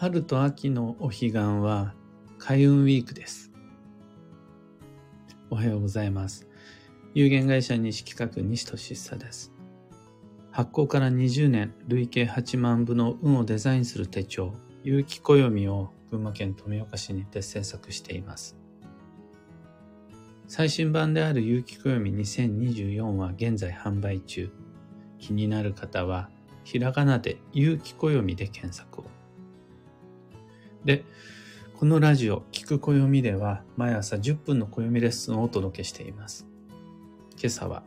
[0.00, 1.92] 春と秋のお彼岸は
[2.38, 3.52] 開運ウィークです。
[5.50, 6.48] おはようございます。
[7.12, 9.52] 有限会社西企画西俊久です。
[10.52, 14.54] 発行から20年、累計8万部の運をデザインする手帳、
[14.84, 18.56] 有機暦を群馬県富岡市にて制作しています。
[20.46, 24.50] 最新版である有機暦2024は現在販売中。
[25.18, 26.30] 気になる方は、
[26.64, 29.19] ひらがなで有機暦で検索を。
[30.84, 31.04] で、
[31.76, 36.46] このラジオ、聞く暦では、毎朝10分の暦レッスンをお届けしています。
[37.38, 37.82] 今朝は、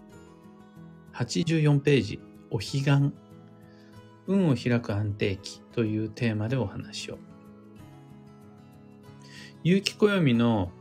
[1.13, 2.19] 84ページ、
[2.51, 3.13] お彼岸、
[4.27, 7.17] 運を開く安定期というテーマでお話を。
[9.63, 10.71] 有機暦の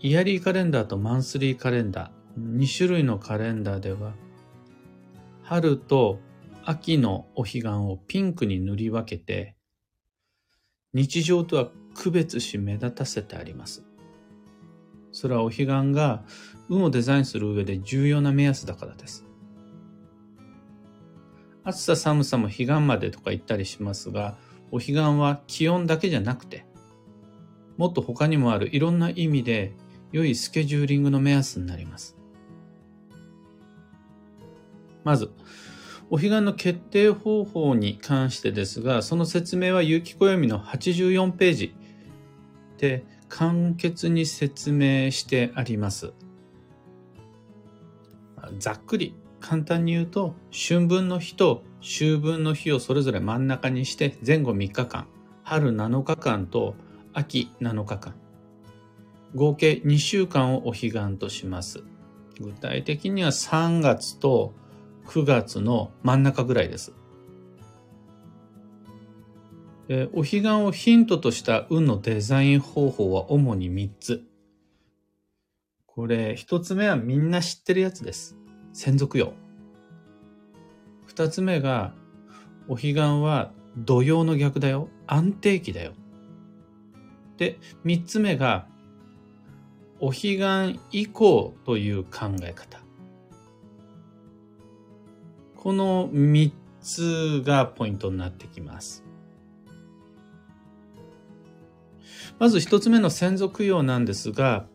[0.00, 4.14] イヤリーカレンダーとマンスリーカレンダー、2種類のカレンダーでは、
[5.42, 6.18] 春と
[6.64, 9.54] 秋のお彼岸をピンクに塗り分けて、
[10.94, 13.84] 日常とは区別し目立たせてあります。
[15.12, 16.24] それはお彼岸が
[16.68, 19.24] 運をデザインする上で重要な目安だからです。
[21.64, 24.38] 暑さ寒さも彼岸までとか言ったりしますが、
[24.70, 26.64] お彼岸は気温だけじゃなくて、
[27.76, 29.74] もっと他にもあるいろんな意味で
[30.12, 32.16] 良いスケジューリングの目安になります。
[35.04, 35.30] まず、
[36.10, 41.74] お彼岸の決定方法に関してですが、その説明は有機暦の84ページ
[42.78, 46.12] で簡潔に説明してあります。
[48.58, 55.06] ざっくり簡単に言うと、春分の日と秋分の日をそれぞれ真ん中にして前後3日間、
[55.42, 56.74] 春7日間と
[57.12, 58.14] 秋7日間、
[59.34, 61.82] 合計2週間をお彼岸とします。
[62.40, 64.54] 具体的には3月と
[65.08, 66.92] 9月の真ん中ぐらいです。
[70.12, 74.24] お彼岸をヒントとした運のデザイン方法は主に3つ。
[75.86, 78.36] これ、1つ目はみんな知ってるやつです。
[78.74, 79.32] 専属用。
[81.08, 81.94] 2つ目が、
[82.68, 84.90] お彼岸は土曜の逆だよ。
[85.06, 85.94] 安定期だよ。
[87.38, 88.68] で、3つ目が、
[90.00, 92.78] お彼岸以降という考え方。
[95.58, 99.04] この3つがポイントになってきます。
[102.38, 104.66] まず1つ目の先祖供養なんですが、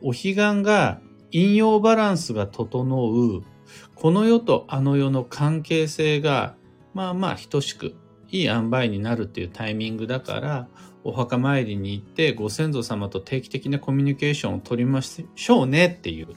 [0.00, 1.00] お彼岸が
[1.30, 3.42] 引用バランスが整う、
[3.94, 6.56] この世とあの世の関係性が、
[6.94, 7.94] まあまあ等しく、
[8.30, 10.68] いい塩梅になるっていうタイミングだから、
[11.04, 16.28] お墓参りに行ってご先祖様と定期的なコミュニケーションを取りましょうねっていう。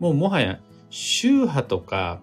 [0.00, 0.58] もうもはや
[0.90, 2.20] 宗派とか、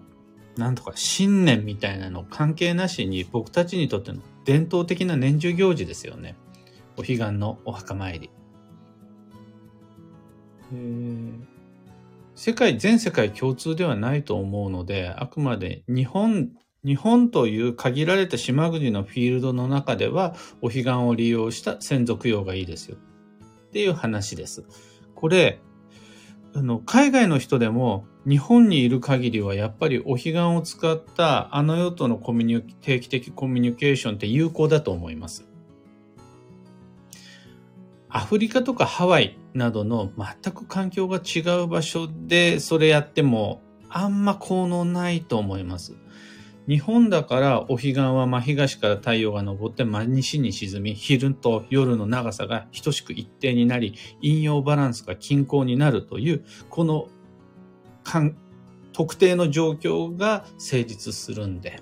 [0.56, 6.36] なんとか信念みたいなの関係なしに僕たちにとっての伝統的な年中行事ですよね。
[6.96, 8.30] お彼岸のお墓参り。
[12.34, 16.50] 世界、全世界共通ではないと思うので、あくまで日本、
[16.84, 22.96] 日本という限られた島国のフィールドの中では、お彼岸を利用した専属用がいいですよ。
[23.68, 24.64] っていう話です。
[25.14, 25.60] これ、
[26.54, 35.46] あの、海外の人でも日本にいる限りはやっぱりお彼岸を使ったあの世とのコミュニ定期的コミュニケーションって有効だと思います。
[38.10, 45.94] アフリカとかハワイなどの全く環境が違う場所でそれやってもあんま効能ないと思います。
[46.68, 57.08] 日本だからお彼岸は真東から太陽が昇って真西に沈み、昼と夜の長さが等しく一定になり、陰陽バランスが均衡になるという、この
[58.92, 61.80] 特定の状況が成立するんで、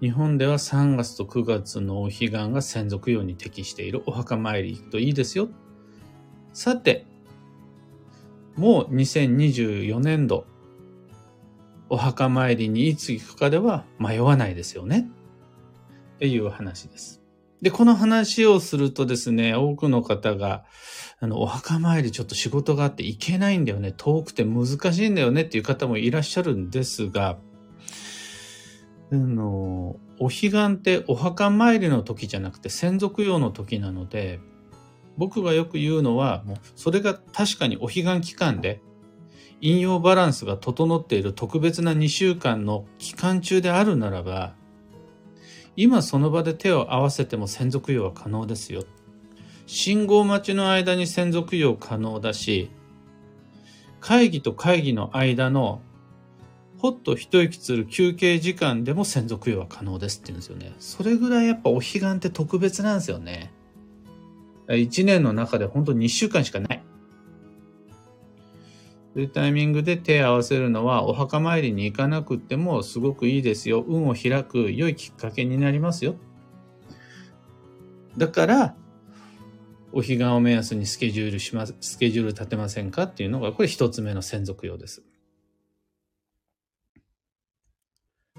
[0.00, 5.48] 日本では3月と9月のお彼岸が専属用に適しているお墓参り行くといいですよ。
[6.52, 7.06] さて、
[8.56, 10.44] もう2024年度
[11.88, 15.08] お墓参りにいつ行くかでは迷わないですよね。
[16.16, 17.21] っていう話です。
[17.62, 20.64] で、この話をするとですね、多くの方が、
[21.20, 25.42] あの、お墓参りちょっと仕事があって行けないんだよね、遠くて難しいんだよね。
[25.42, 27.38] っていう方もいらっしゃるんですが、
[29.12, 34.40] あの、お彼岸ってお墓参りの時じゃなくて専属用の時なので、
[35.16, 38.82] 僕がよく言うのは、もうそれが確かにお彼岸期間で
[39.60, 44.56] 引用バランスが整っている特別な2週間の期間中であるならば、
[45.76, 48.84] 今その場で手を合わせても専属用は可能ですよ。
[49.66, 52.70] 信号待ちの間に専属用可能だし、
[54.00, 55.80] 会議と会議の間の
[56.78, 60.74] ほっと一息つる休憩時間でも専属用は可能ですって言うんですよね。
[60.80, 63.52] それぐらいやっぱお彼岸って特別なんですよね。
[64.68, 66.82] 一年の中で本当に2週間しかない。
[69.14, 73.84] そういうタイミングで手を合わせるのはお墓参りに行かなくってもすごくいいですよ。
[73.86, 76.16] 運を開く良いきっかけになりますよ。
[78.16, 78.74] だから、
[79.92, 85.02] お彼岸を目安にスケジュールします、スケジュール立てませんかっていうのが、これ一つ目の専属用です。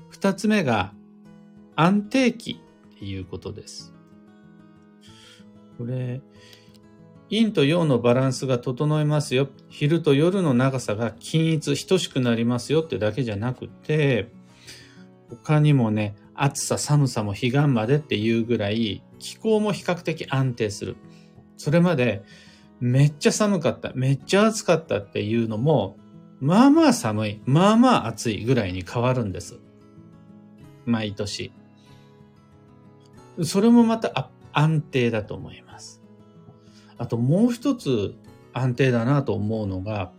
[0.10, 0.94] 二つ目が
[1.76, 2.60] 安定期
[2.96, 3.94] っていうことです。
[5.78, 6.22] これ、
[7.30, 9.48] 陰と陽のバランスが整いますよ。
[9.70, 14.32] 昼と夜の長さが均一、等しくなりますよってだけじゃなくて、
[15.30, 20.96] 他にもね、暑さ、寒さも彼岸までっていうぐらい、気候も比較的安定する。
[21.58, 22.24] それまで、
[22.80, 25.98] めっちゃ寒かった、めっちゃ暑かったっていうのも、
[26.40, 29.60] まあまあ寒い、まあまあ暑いぐらいに変わるんです。
[30.86, 31.54] 毎年。
[33.42, 36.03] それもまた安定だと思います。
[36.98, 38.16] あともう一つ
[38.54, 40.12] 安定だなと思うのが、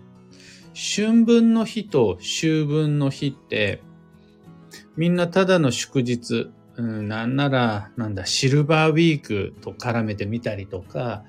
[0.74, 3.80] 春分の日と秋分の日って、
[4.96, 11.24] みんなただの祝日、うん、なんなら、なんだ、シルバーウィークと絡めてみたりとか、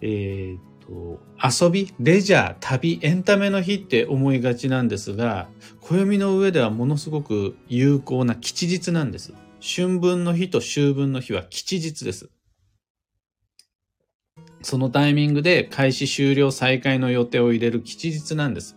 [0.00, 5.48] えーと、遊び、レジャー、旅、エンタメの日って思いがちなんですが、
[5.80, 9.32] 暦の上ではものすごく有効な吉日なんです。
[9.60, 12.30] 春分の日と秋分の日は吉日です。
[14.64, 18.76] そのタイミングで開始終了再開の予定を入れる吉日なんです。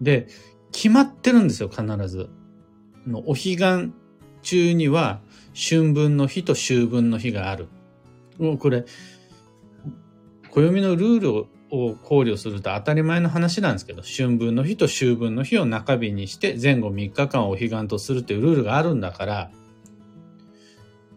[0.00, 0.26] で、
[0.72, 2.28] 決まってるんですよ、必ず。
[3.06, 3.92] のお彼岸
[4.42, 5.20] 中には
[5.54, 7.68] 春分の日と秋分の日がある。
[8.38, 8.84] もうこれ、
[10.50, 11.36] 暦のルール
[11.70, 19.50] を考慮すると当たり前の話なんですけど、春分の日と秋分の日を中日にして前後3日間をお彼岸とするというルールがあるんだから、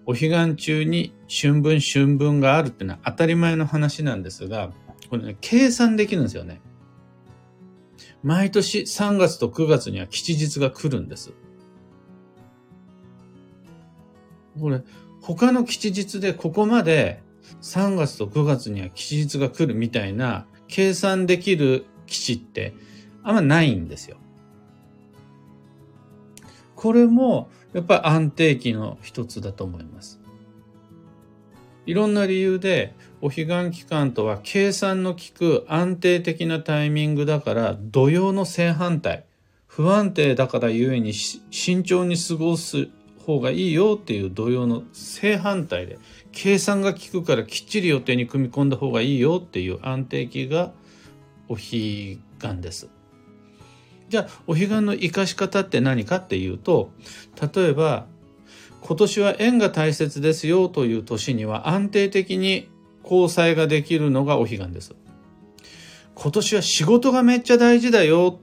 [0.10, 4.72] お彼岸中に春分春分があるっていうのは当たり前の話なんですが、
[5.08, 6.62] これね、計算できるんですよね。
[8.24, 11.32] 毎年3月と9月には吉日が来るんです。
[14.60, 14.82] これ、
[15.22, 17.22] 他の吉日でここまで
[17.62, 22.74] 3月と9月には吉日が来るみたいな計算できる基地って
[23.22, 24.18] あんまないんですよ。
[26.76, 30.20] これもやっぱり安定期の一つだと思います。
[31.86, 39.26] いろんな理由でお彼岸期間とは計算の効く安定的なタイミングだから土曜の正反対
[39.66, 42.90] 不安定だからゆえに慎重に過ごす
[43.26, 45.98] 方がいいよっていう土曜の正反対で
[46.32, 50.72] 計算が効くからきっちり予定に組み込んだ方がいいよっていう安定期が
[51.48, 52.18] お彼岸
[52.62, 52.99] です。
[54.10, 56.92] じゃあお彼岸の生かし方って何かっていうと
[57.56, 58.08] 例えば
[58.82, 62.70] 今年は縁が大切ですよという年には安定的に
[63.04, 64.96] 交際ができるのがお彼岸です。
[66.16, 68.40] 今年は仕事がめっちゃ大事だよ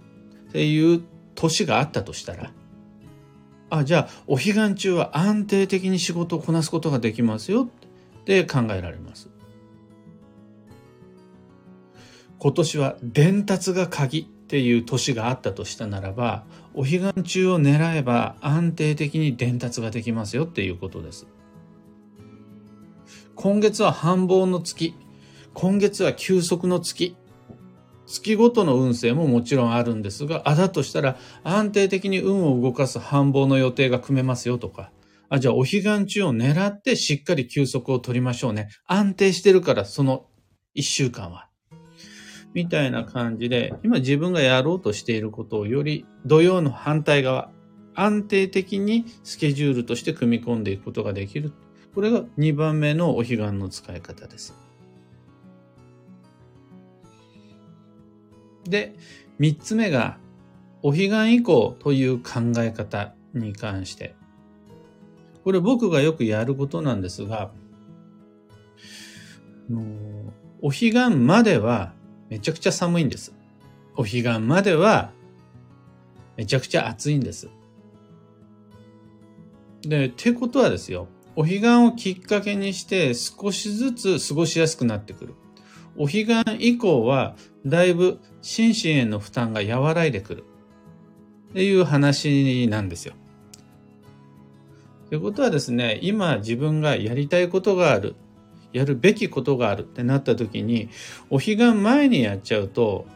[0.49, 1.03] っていう
[1.35, 2.51] 年があったとしたら
[3.71, 7.65] あ、じゃあ、お彼岸中は安定的に仕事をこなすことができますよ
[8.21, 9.29] って考えられます。
[12.39, 21.27] 今年は伝達が鍵っていう年があったとしたならば、お彼岸中を狙えば安定的に伝達ができますよっていうことです。
[23.35, 24.95] 今月は繁忙の月。
[25.53, 27.17] 今月は休息の月。
[28.07, 34.93] 月ごとの運勢ももちろんあるんですが、あだとしたら安定的に運を動かす繁忙の予定が組めますよとか、
[35.29, 38.69] あ、じゃあお彼岸中を狙ってしっかり休息を取りましょうね。
[38.87, 40.27] 安定してるからその
[40.73, 41.46] 一週間は。
[42.57, 47.51] みたいな感じで、今自分がやろうとしていることをより土曜の反対側、
[47.95, 51.53] 安定的にスケジュールとして組み込んでいくことができる。
[51.95, 54.55] これが2番目のお彼岸の使い方です。
[58.65, 58.97] で、
[59.39, 60.17] 三つ目が、
[60.83, 64.15] お彼岸以降という考え方に関して。
[65.45, 67.51] これ僕がよくやることなんですが、
[70.63, 71.93] お彼岸までは
[72.29, 73.35] めちゃくちゃ寒いんです。
[73.97, 75.13] お彼岸までは
[76.37, 77.49] めちゃくちゃ暑いんです。
[79.83, 85.35] で、ってことはですよ、お彼岸をきっかけにして少しずつ過ごしやすくなってくる。
[85.97, 90.45] お彼岸以降はだいぶ心身への負担が和らいでくる
[91.51, 93.15] っていう話なんですよ。
[95.09, 98.17] ということはですね、今自分がやりたいことがある、
[98.77, 100.91] やるべきことがあるってなった時に、
[101.31, 103.07] お彼岸前にやっちゃうと、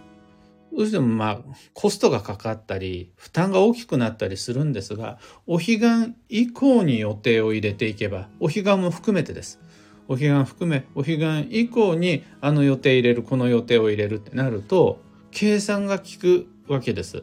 [0.72, 1.40] どうしてもまあ、
[1.74, 9.60] コストがかかったり、負担が大きくなったりするんですが、お彼岸以降に予定を入れていけば、お彼岸も含めてです。
[10.08, 14.98] お彼岸含め、お彼岸以降にあの予定入れる、この予定を入れるってなると、
[15.30, 17.22] 計算が効くわけです。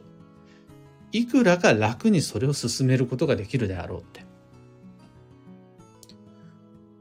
[1.11, 4.26] いくらか楽にそれを進めることができるであろうって。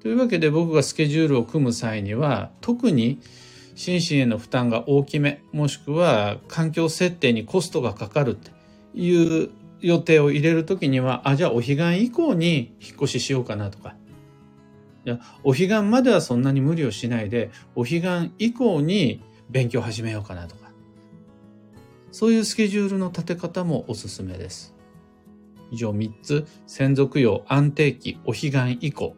[0.06, 3.18] というわけで僕がスケジュールを組む際には、特に
[3.74, 8.52] 心身への負担が大きめ、もしくは環境設定にコストがかかるって
[8.94, 13.96] いう予定を入れるときには、あ、じゃあお彼岸以降に引っ越ししようかなとか、
[15.04, 20.70] いや、お彼岸まではそんなに無理をしないで、お彼岸以降に勉強始めようかなとか、
[22.12, 24.72] そういうスケジュールの立て方もおすすめです。
[25.72, 29.16] 以上3つ、専属用、安定期、お彼岸以降。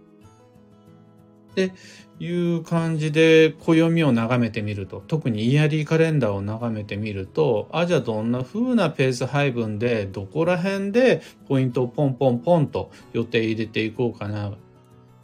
[1.55, 1.73] で、
[2.21, 14.53] いう感じで暦を眺めてみると、特にイヤリーカレンダーを眺めてみると、あ、じゃあどんな風なペース配分で、どこら辺でポイントをポンポンポンと予定入れていこうかな。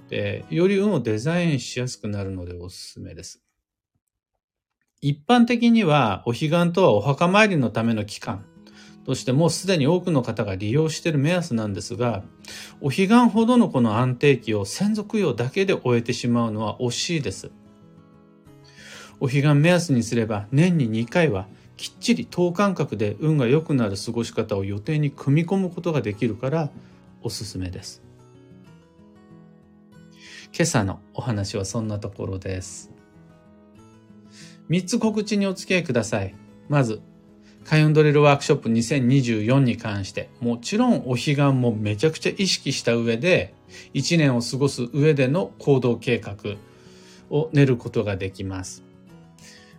[0.08, 3.42] で、より運をデザインしやすくなるのでおすすめです。
[5.00, 8.44] 一般的には、お彼岸とはお墓参りのための期間
[9.04, 12.23] としてもうすでに多くの方が利用している目安なんですが、
[12.80, 17.50] お彼岸ほどのこの安定期を専属用だけで終えてしまうのは惜しいです。
[19.20, 21.46] お彼岸目安にすれば年に2回は
[21.76, 26.70] きっちり等間隔で運が良くなる過ごし方を予定に組み込むことができるから
[27.23, 28.02] おすすめです。
[30.56, 32.92] 今朝のお話はそんなところです。
[34.70, 36.34] 3つ告知にお付き合いください。
[36.68, 37.02] まず、
[37.64, 43.54] 開運ドリルワークショップ2024に関して、もちろんお彼岸もめちゃくちゃ意識した上で、
[43.94, 46.37] 1年を過ごす上での行動計画
[47.30, 48.85] を練ることができます。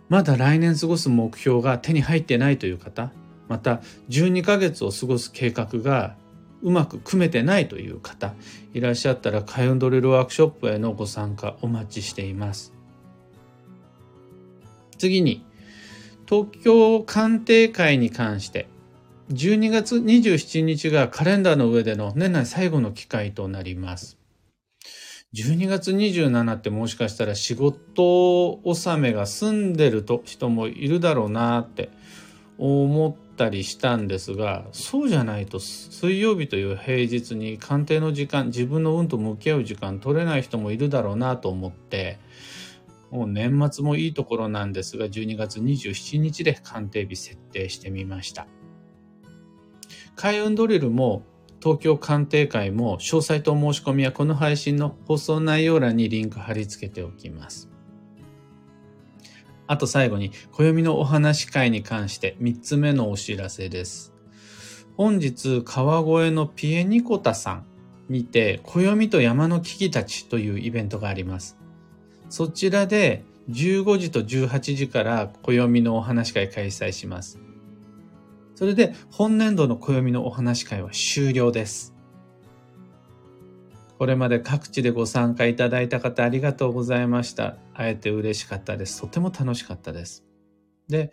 [0.08, 3.10] まだ来年過ごす目標が手に入ってないという方、
[3.48, 6.16] また12ヶ月を過ごす計画が
[6.62, 8.34] うまく組めてないという方
[8.72, 12.72] いらっしゃったら開運ドリルワークショップへのご参加お待ちしています。
[14.98, 15.44] 次に
[16.28, 18.68] 東京鑑定会に関して
[19.32, 24.18] 12月27日がカレンダーの上での年内最後の機会となります。
[25.34, 31.90] 12月27ってもしかしたら仕事納めが済んでると人もいるだろうなって
[32.58, 42.18] 思ったりしたんですがそうじゃないと水曜日という平日に鑑定の時間自分の運と向き合う時間取れない人もいるだろうなと思って
[43.10, 48.46] もう年末もいいところなんですが、12月27日で鑑定日設定してみました。
[50.16, 51.22] 開運ドリルも
[51.62, 57.68] 東京鑑定会も詳細と申し込みはこの配信の放送内容欄にリンク貼り付けておきます。
[59.66, 64.12] あと最後に、暦のお話会に関して3つ目のお知らせです。
[64.96, 67.66] 本日、川越のピエニコタさん
[68.08, 71.55] にて、暦と山の危機たちというイベントがあります。
[72.28, 77.38] そちらで15時と18時から暦のお話会開催します。
[78.54, 81.94] それで本年度の暦のお話会は終了です。
[83.98, 87.56] これまで各地でご参加いただいた方ありがとうございました。
[87.72, 89.00] 会えて嬉しかったです。
[89.00, 90.24] とても楽しかったです。
[90.88, 91.12] で、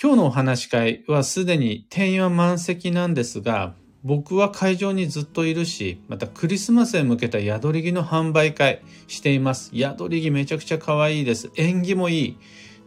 [0.00, 9.70] 今日のお話会はすでに定員は満席なんですが、僕は会場にずっといるし、またクリスマスへ向けた宿り木の販売会しています。
[9.74, 11.50] 宿り木めちゃくちゃ可愛いです。
[11.56, 12.38] 縁起もいい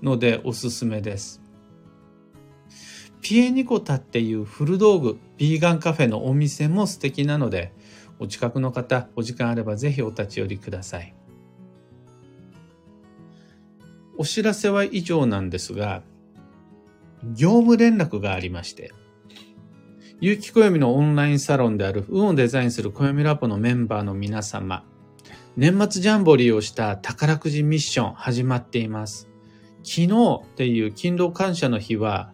[0.04, 1.42] のでおすすめです。
[3.22, 7.74] ピエニコタっていう古道具、ビーガンカフェのお店も素敵なので、
[8.20, 11.16] お近くの方、お時間あればぜひお立ち寄りください。
[14.20, 16.04] お知らせは以上なんですが、
[17.34, 18.94] 業務連絡がありまして、
[20.20, 24.84] 有機暦のオンラインサロンである運をデザインする暦ラボのメンバーの皆様、
[25.56, 29.30] 年末ジャンボリーをした宝くじミッション始まっています。
[29.84, 32.32] 昨日っていう勤労感謝の日は、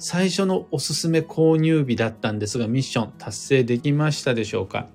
[0.00, 4.88] 最初のおすすめ購入日だったんですが、ミッション達成できましたでしょうか？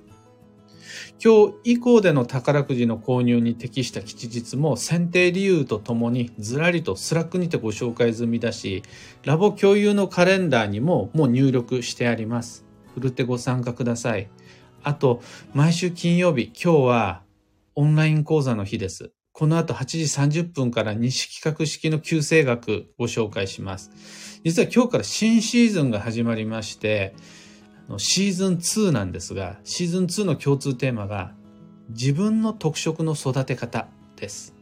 [1.22, 8.84] 今日以降での宝くじの購入に適した吉日も選定理由とともにずらりと Slack にてご紹介済みだし、
[9.26, 12.66] ラボ共有のカレンダーにももう入力してあります。
[12.94, 14.30] ふるってご参加ください。
[14.82, 15.22] あと、
[15.54, 17.24] 毎週金曜日、今日は
[17.76, 19.12] オンライン講座の日です。
[19.34, 19.86] この後8
[20.30, 23.92] 時30分から西企画式の旧正学ご紹介します。
[24.46, 27.14] 実は今日から新シーズンが始まりまして、
[27.98, 31.34] シーズン2なんですが、シーズン2の共通テーマが
[31.90, 34.56] 自分の特色の育て方です。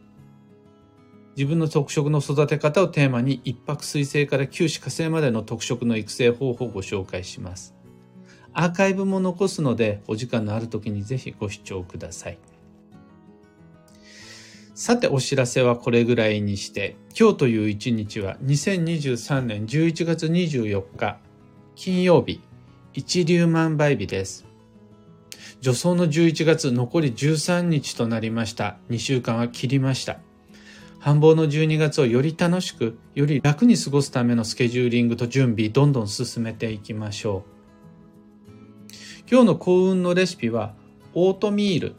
[1.35, 7.75] 自分の特色の育て方をテーマに一泊水星から九死火星までの特色の育成方法をご紹介します。
[8.53, 12.39] アーカイブも残すのでお時間のある時にぜひご視聴ください。
[14.73, 21.19] さてお知らせはこれぐらいにして今日という一日は2023年11月24日
[21.75, 22.41] 金曜日
[22.97, 24.47] 一粒万倍日です。
[25.61, 28.79] 助走の11月残り13日となりました。
[28.89, 30.17] 2週間は切りました。
[30.97, 38.93] 繁忙の12月をより楽しく、より楽に過ごすためのスケジューリングと準備、どんどん進めていきましょう。
[39.29, 40.73] 今日の幸運のレシピは、
[41.13, 41.95] オートミール。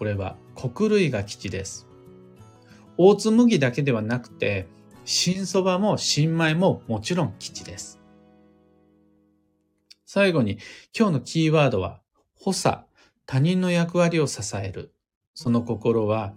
[0.00, 1.86] これは穀類が基地です。
[2.98, 4.66] オーツ麦だけではなくて、
[5.04, 7.99] 新蕎麦も新米ももちろん基地です。
[10.12, 10.58] 最後に、
[10.92, 12.00] 今日のキーワードは、
[12.34, 12.78] 補佐、
[13.26, 14.92] 他人の役割を支える。
[15.34, 16.34] その心は、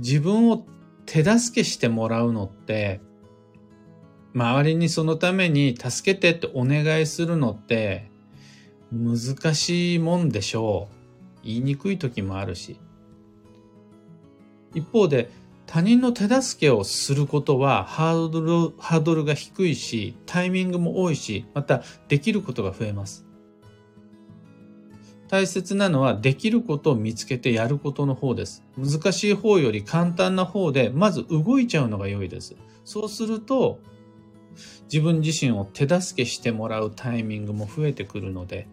[0.00, 0.66] 自分を
[1.06, 3.00] 手助けしてもらうのって、
[4.34, 8.10] 周りにそのために助けてってお願いするのって
[8.90, 11.46] 難しいもんでしょう。
[11.46, 12.80] 言いにくい時もあるし。
[14.74, 15.30] 一方で
[15.66, 23.26] 他人の手助けをすることはハードル、ハードルが低いし、タイミングも多いし、またできることが増えます。
[25.28, 28.62] 大切なのはできることを見つけてやることの方です。
[28.76, 32.54] 難しい方より簡単な方でまず動いちゃうのが良いです。
[32.84, 33.80] そうすると
[34.84, 38.68] 自分自身を手助けしてもらうタイミングも増えてくるので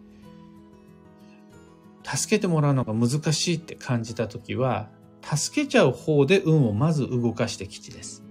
[2.04, 4.88] 助けてもらうのが難しいって感じた時は
[5.22, 8.22] 助けちゃう方で運をまず動かして吉です。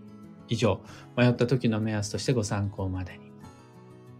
[0.47, 0.81] 以上、
[1.15, 3.31] 迷った時の目安としてご参考までに。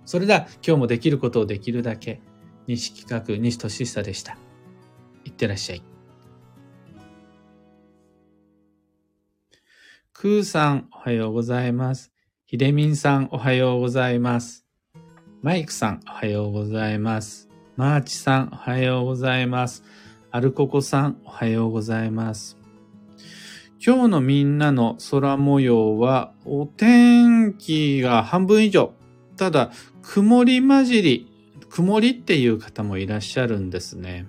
[0.06, 2.22] それでは今日もできることをできるだけ
[2.68, 4.38] 西企画、西俊久でした。
[5.26, 5.84] いってらっしゃい。
[10.14, 12.12] クーさん、おはようございます。
[12.46, 14.66] ひでみんさん、おはようございます。
[15.42, 17.50] マイクさん、おはようございます。
[17.76, 19.84] マーチさん、おはようございます。
[20.30, 22.61] アルココさん、おはようございます。
[23.84, 28.94] 今日のみんなの空模様は、お天気が半分以上。
[29.38, 29.72] ただ、
[30.04, 31.32] 曇り混じり
[31.72, 34.28] 曇りっていう方もいらっしゃるんですね。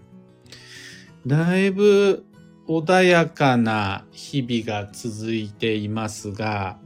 [1.26, 2.24] だいぶ
[2.68, 6.78] 穏やかな日々が続いていますが、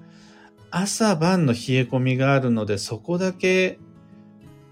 [0.70, 3.78] 朝晩の冷え込みがあるので、そこだけ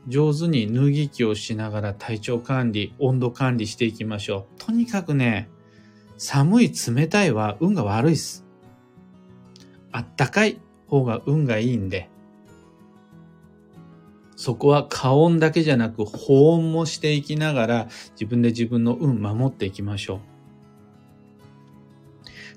[0.09, 4.65] 上手に脱ぎ着をしながら体調管理、温度管理していきましょう。
[4.65, 5.51] とにかくね、
[6.17, 8.45] 寒い冷たいは運が悪いです。
[9.93, 12.09] あったかい方が運がいいんで、
[14.37, 20.21] そこは過音だけじゃなく保温もしていきながら自分で自分の運守っていきましょう。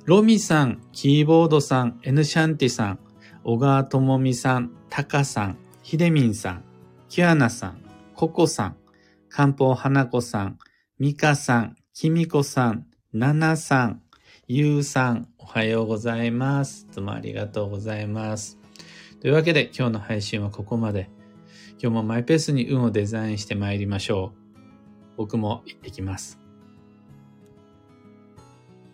[0.05, 2.99] ロミさん、キーボードさん、エヌシャンティさん、
[3.43, 6.63] 小川智美さん、タカさん、ヒデミンさん、
[7.09, 7.81] キュアナさん、
[8.15, 8.77] ココさん、
[9.29, 10.57] 漢方花子さん、
[10.97, 14.01] ミカさん、キミコさん、ななさん、
[14.49, 16.85] ゆうさん、おはようございます。
[16.93, 18.59] どうもありがとうございます。
[19.21, 21.09] というわけで今日の配信はここまで。
[21.81, 24.59] 今日もマイペースに運をデザインして参りましょう。
[25.15, 26.46] 僕も行ってきます。